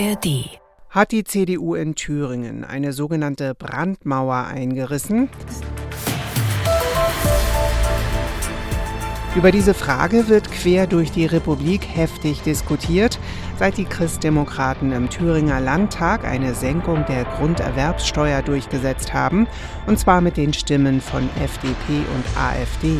[0.00, 5.28] ARD hat die CDU in Thüringen eine sogenannte Brandmauer eingerissen.
[9.36, 13.18] Über diese Frage wird quer durch die Republik heftig diskutiert,
[13.58, 19.46] seit die Christdemokraten im Thüringer Landtag eine Senkung der Grunderwerbssteuer durchgesetzt haben,
[19.86, 22.96] und zwar mit den Stimmen von FDP und AfD.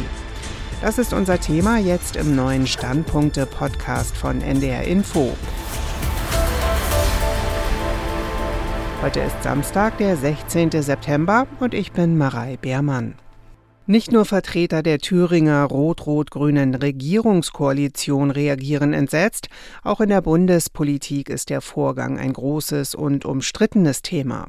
[0.83, 5.35] Das ist unser Thema jetzt im neuen Standpunkte-Podcast von NDR Info.
[9.03, 10.73] Heute ist Samstag, der 16.
[10.83, 13.15] September und ich bin Marei Beermann.
[13.87, 19.49] Nicht nur Vertreter der Thüringer rot-rot-grünen Regierungskoalition reagieren entsetzt,
[19.83, 24.49] auch in der Bundespolitik ist der Vorgang ein großes und umstrittenes Thema.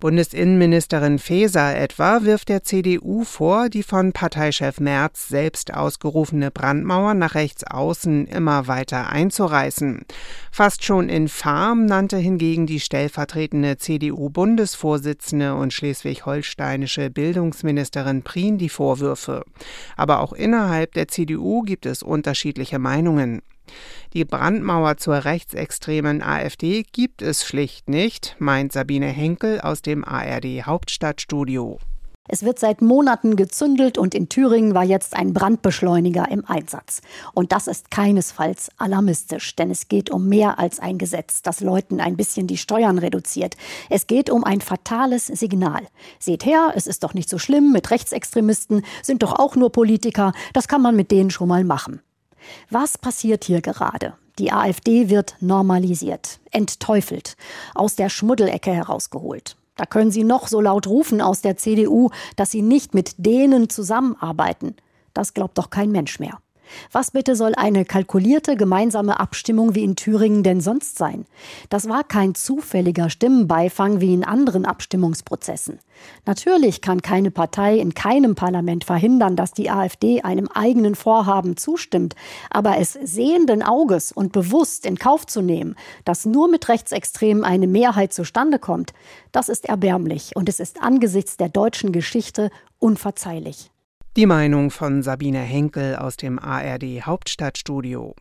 [0.00, 7.34] Bundesinnenministerin Faeser etwa wirft der CDU vor, die von Parteichef Merz selbst ausgerufene Brandmauer nach
[7.34, 10.04] rechts außen immer weiter einzureißen.
[10.50, 19.44] Fast schon infam nannte hingegen die stellvertretende CDU-Bundesvorsitzende und schleswig-holsteinische Bildungsministerin Prien die Vorwürfe.
[19.96, 23.42] Aber auch innerhalb der CDU gibt es unterschiedliche Meinungen.
[24.12, 30.66] Die Brandmauer zur rechtsextremen AfD gibt es schlicht nicht, meint Sabine Henkel aus dem ARD
[30.66, 31.78] Hauptstadtstudio.
[32.28, 37.00] Es wird seit Monaten gezündelt und in Thüringen war jetzt ein Brandbeschleuniger im Einsatz.
[37.34, 42.00] Und das ist keinesfalls alarmistisch, denn es geht um mehr als ein Gesetz, das Leuten
[42.00, 43.56] ein bisschen die Steuern reduziert.
[43.90, 45.88] Es geht um ein fatales Signal.
[46.20, 50.32] Seht her, es ist doch nicht so schlimm mit Rechtsextremisten, sind doch auch nur Politiker,
[50.52, 52.02] das kann man mit denen schon mal machen.
[52.70, 54.14] Was passiert hier gerade?
[54.38, 57.36] Die AfD wird normalisiert, entteufelt,
[57.74, 59.56] aus der Schmuddelecke herausgeholt.
[59.76, 63.68] Da können Sie noch so laut rufen aus der CDU, dass Sie nicht mit denen
[63.68, 64.76] zusammenarbeiten.
[65.14, 66.38] Das glaubt doch kein Mensch mehr.
[66.90, 71.26] Was bitte soll eine kalkulierte gemeinsame Abstimmung wie in Thüringen denn sonst sein?
[71.70, 75.78] Das war kein zufälliger Stimmenbeifang wie in anderen Abstimmungsprozessen.
[76.26, 82.14] Natürlich kann keine Partei in keinem Parlament verhindern, dass die AfD einem eigenen Vorhaben zustimmt,
[82.50, 87.66] aber es sehenden Auges und bewusst in Kauf zu nehmen, dass nur mit Rechtsextremen eine
[87.66, 88.92] Mehrheit zustande kommt,
[89.32, 93.71] das ist erbärmlich und es ist angesichts der deutschen Geschichte unverzeihlich.
[94.14, 98.14] Die Meinung von Sabine Henkel aus dem ARD Hauptstadtstudio.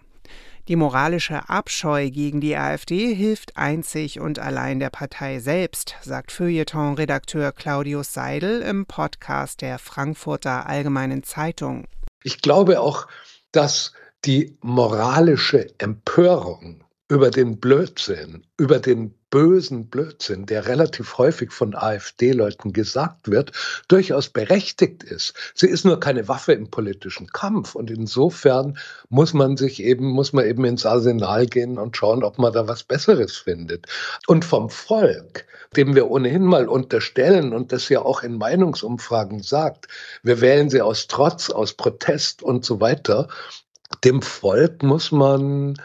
[0.69, 7.51] Die moralische Abscheu gegen die AfD hilft einzig und allein der Partei selbst, sagt Feuilleton-Redakteur
[7.51, 11.83] Claudius Seidel im Podcast der Frankfurter Allgemeinen Zeitung.
[12.23, 13.07] Ich glaube auch,
[13.51, 13.91] dass
[14.23, 22.73] die moralische Empörung über den Blödsinn, über den bösen Blödsinn, der relativ häufig von AfD-Leuten
[22.73, 23.53] gesagt wird,
[23.87, 25.33] durchaus berechtigt ist.
[25.55, 28.77] Sie ist nur keine Waffe im politischen Kampf und insofern
[29.09, 32.67] muss man sich eben, muss man eben ins Arsenal gehen und schauen, ob man da
[32.67, 33.87] was Besseres findet.
[34.27, 39.87] Und vom Volk, dem wir ohnehin mal unterstellen und das ja auch in Meinungsumfragen sagt,
[40.21, 43.29] wir wählen sie aus Trotz, aus Protest und so weiter,
[44.03, 45.79] dem Volk muss man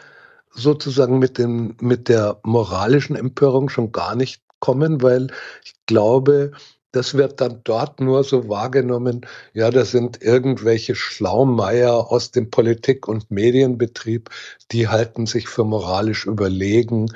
[0.51, 5.27] sozusagen mit, dem, mit der moralischen Empörung schon gar nicht kommen, weil
[5.63, 6.51] ich glaube,
[6.91, 13.07] das wird dann dort nur so wahrgenommen, ja, das sind irgendwelche Schlaumeier aus dem Politik-
[13.07, 14.29] und Medienbetrieb,
[14.71, 17.13] die halten sich für moralisch überlegen.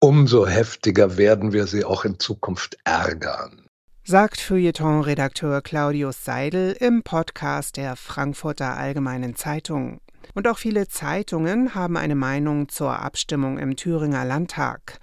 [0.00, 3.64] Umso heftiger werden wir sie auch in Zukunft ärgern
[4.06, 10.02] sagt Feuilleton-Redakteur Claudius Seidel im Podcast der Frankfurter Allgemeinen Zeitung.
[10.32, 14.98] Und auch viele Zeitungen haben eine Meinung zur Abstimmung im Thüringer Landtag.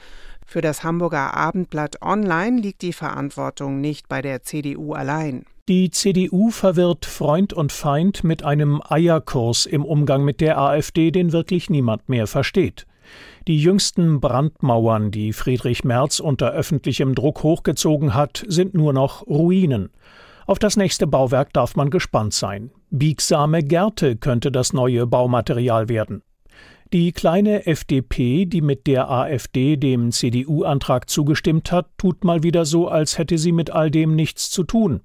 [0.46, 5.46] Für das Hamburger Abendblatt Online liegt die Verantwortung nicht bei der CDU allein.
[5.70, 11.32] Die CDU verwirrt Freund und Feind mit einem Eierkurs im Umgang mit der AfD, den
[11.32, 12.88] wirklich niemand mehr versteht.
[13.48, 19.92] Die jüngsten Brandmauern, die Friedrich Merz unter öffentlichem Druck hochgezogen hat, sind nur noch Ruinen.
[20.46, 22.72] Auf das nächste Bauwerk darf man gespannt sein.
[22.90, 26.24] Biegsame Gärte könnte das neue Baumaterial werden.
[26.94, 32.90] Die kleine FDP, die mit der AfD dem CDU-Antrag zugestimmt hat, tut mal wieder so,
[32.90, 35.00] als hätte sie mit all dem nichts zu tun.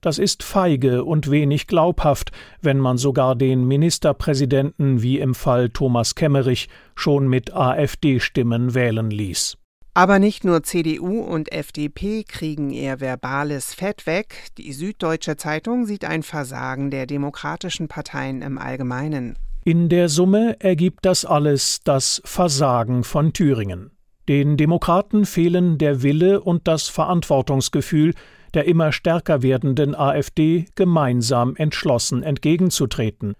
[0.00, 2.30] Das ist feige und wenig glaubhaft,
[2.60, 9.58] wenn man sogar den Ministerpräsidenten wie im Fall Thomas Kemmerich schon mit AfD-Stimmen wählen ließ.
[9.94, 14.46] Aber nicht nur CDU und FDP kriegen ihr verbales Fett weg.
[14.56, 19.36] Die Süddeutsche Zeitung sieht ein Versagen der demokratischen Parteien im Allgemeinen.
[19.64, 23.90] In der Summe ergibt das alles das Versagen von Thüringen.
[24.28, 28.14] Den Demokraten fehlen der Wille und das Verantwortungsgefühl,
[28.54, 33.34] der immer stärker werdenden AfD gemeinsam entschlossen entgegenzutreten.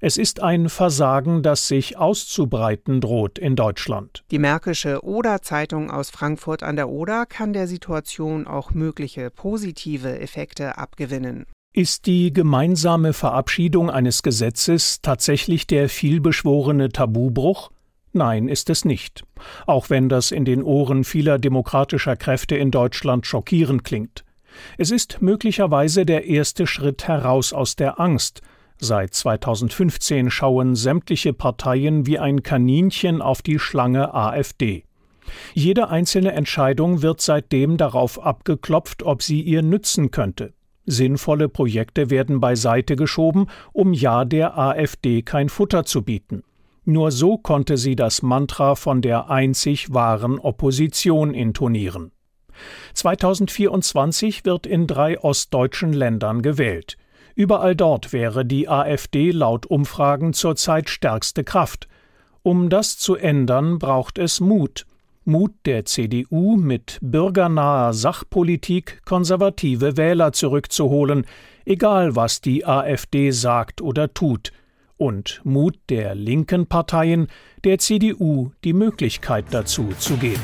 [0.00, 4.22] Es ist ein Versagen, das sich auszubreiten droht in Deutschland.
[4.30, 10.78] Die Märkische Oder-Zeitung aus Frankfurt an der Oder kann der Situation auch mögliche positive Effekte
[10.78, 11.46] abgewinnen.
[11.74, 17.70] Ist die gemeinsame Verabschiedung eines Gesetzes tatsächlich der vielbeschworene Tabubruch?
[18.12, 19.24] Nein, ist es nicht.
[19.66, 24.24] Auch wenn das in den Ohren vieler demokratischer Kräfte in Deutschland schockierend klingt.
[24.76, 28.42] Es ist möglicherweise der erste Schritt heraus aus der Angst,
[28.80, 34.84] Seit 2015 schauen sämtliche Parteien wie ein Kaninchen auf die Schlange AfD.
[35.52, 40.54] Jede einzelne Entscheidung wird seitdem darauf abgeklopft, ob sie ihr nützen könnte.
[40.86, 46.44] Sinnvolle Projekte werden beiseite geschoben, um ja der AfD kein Futter zu bieten.
[46.84, 52.12] Nur so konnte sie das Mantra von der einzig wahren Opposition intonieren.
[52.94, 56.96] 2024 wird in drei ostdeutschen Ländern gewählt.
[57.38, 61.86] Überall dort wäre die AfD laut Umfragen zurzeit stärkste Kraft.
[62.42, 64.86] Um das zu ändern, braucht es Mut.
[65.24, 71.26] Mut der CDU mit bürgernaher Sachpolitik konservative Wähler zurückzuholen,
[71.64, 74.50] egal was die AfD sagt oder tut.
[74.96, 77.28] Und Mut der linken Parteien,
[77.62, 80.42] der CDU die Möglichkeit dazu zu geben.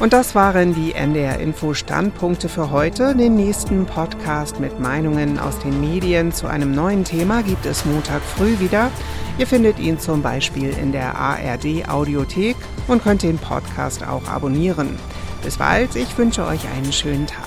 [0.00, 3.14] Und das waren die NDR Info Standpunkte für heute.
[3.14, 8.22] Den nächsten Podcast mit Meinungen aus den Medien zu einem neuen Thema gibt es Montag
[8.22, 8.90] früh wieder.
[9.36, 12.56] Ihr findet ihn zum Beispiel in der ARD Audiothek
[12.88, 14.98] und könnt den Podcast auch abonnieren.
[15.44, 17.44] Bis bald, ich wünsche euch einen schönen Tag.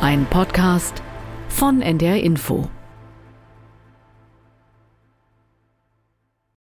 [0.00, 1.02] Ein Podcast
[1.48, 2.68] von NDR Info.